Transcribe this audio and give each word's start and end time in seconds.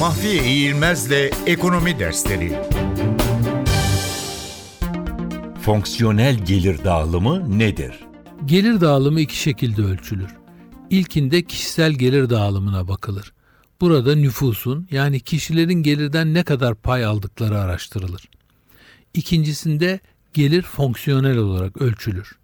Mahfiye 0.00 0.44
İğilmez'le 0.44 1.30
Ekonomi 1.46 1.98
Dersleri 1.98 2.52
Fonksiyonel 5.62 6.46
gelir 6.46 6.84
dağılımı 6.84 7.58
nedir? 7.58 8.00
Gelir 8.44 8.80
dağılımı 8.80 9.20
iki 9.20 9.36
şekilde 9.36 9.82
ölçülür. 9.82 10.30
İlkinde 10.90 11.42
kişisel 11.42 11.92
gelir 11.92 12.30
dağılımına 12.30 12.88
bakılır. 12.88 13.32
Burada 13.80 14.14
nüfusun 14.14 14.88
yani 14.90 15.20
kişilerin 15.20 15.82
gelirden 15.82 16.34
ne 16.34 16.42
kadar 16.42 16.74
pay 16.74 17.04
aldıkları 17.04 17.58
araştırılır. 17.58 18.28
İkincisinde 19.14 20.00
gelir 20.34 20.62
fonksiyonel 20.62 21.36
olarak 21.38 21.82
ölçülür. 21.82 22.38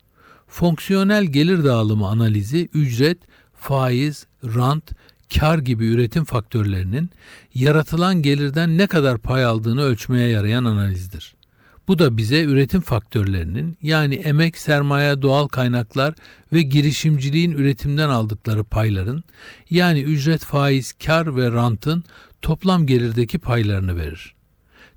Fonksiyonel 0.49 1.25
gelir 1.25 1.65
dağılımı 1.65 2.09
analizi 2.09 2.69
ücret, 2.75 3.19
faiz, 3.55 4.27
rant, 4.45 4.93
kar 5.35 5.59
gibi 5.59 5.87
üretim 5.87 6.25
faktörlerinin 6.25 7.11
yaratılan 7.55 8.23
gelirden 8.23 8.79
ne 8.79 8.87
kadar 8.87 9.19
pay 9.19 9.45
aldığını 9.45 9.83
ölçmeye 9.83 10.29
yarayan 10.29 10.65
analizdir. 10.65 11.37
Bu 11.89 11.99
da 11.99 12.17
bize 12.17 12.43
üretim 12.43 12.81
faktörlerinin 12.81 13.79
yani 13.83 14.15
emek, 14.15 14.59
sermaye, 14.59 15.23
doğal 15.23 15.49
kaynaklar 15.49 16.15
ve 16.53 16.63
girişimciliğin 16.63 17.53
üretimden 17.53 18.09
aldıkları 18.09 18.65
payların 18.65 19.25
yani 19.71 20.01
ücret, 20.01 20.45
faiz, 20.45 20.93
kar 20.93 21.37
ve 21.37 21.53
rantın 21.53 22.05
toplam 22.43 22.87
gelirdeki 22.87 23.39
paylarını 23.39 23.97
verir. 23.97 24.35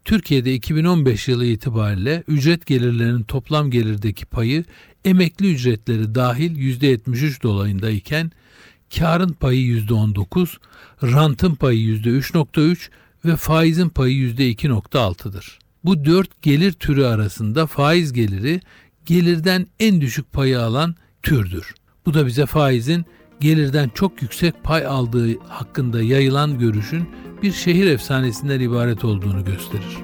Türkiye'de 0.05 0.54
2015 0.54 1.27
yılı 1.27 1.46
itibariyle 1.46 2.23
ücret 2.27 2.66
gelirlerinin 2.66 3.23
toplam 3.23 3.71
gelirdeki 3.71 4.26
payı 4.26 4.63
emekli 5.05 5.54
ücretleri 5.54 6.16
dahil 6.16 6.82
%73 6.82 7.43
dolayındayken 7.43 8.32
karın 8.98 9.34
payı 9.34 9.61
%19, 9.61 10.57
rantın 11.03 11.55
payı 11.55 11.79
%3.3 11.79 12.90
ve 13.26 13.35
faizin 13.35 13.90
payı 13.90 14.34
%2.6'dır. 14.34 15.59
Bu 15.84 16.05
dört 16.05 16.41
gelir 16.41 16.71
türü 16.71 17.04
arasında 17.05 17.68
faiz 17.68 18.13
geliri 18.13 18.62
gelirden 19.05 19.68
en 19.79 20.01
düşük 20.01 20.34
payı 20.34 20.62
alan 20.62 20.96
türdür. 21.23 21.73
Bu 22.05 22.13
da 22.13 22.26
bize 22.26 22.46
faizin 22.46 23.05
gelirden 23.40 23.90
çok 23.93 24.21
yüksek 24.21 24.63
pay 24.63 24.85
aldığı 24.85 25.40
hakkında 25.40 26.01
yayılan 26.01 26.59
görüşün 26.59 27.09
bir 27.43 27.51
şehir 27.51 27.85
efsanesinden 27.85 28.59
ibaret 28.59 29.05
olduğunu 29.05 29.46
gösterir. 29.46 29.98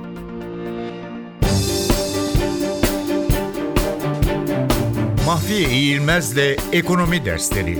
Mahfiye 5.25 5.69
İğilmez'le 5.69 6.57
Ekonomi 6.71 7.25
Dersleri 7.25 7.79